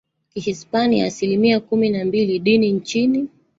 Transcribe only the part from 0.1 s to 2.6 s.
Kihispania asilimia kumi na mbili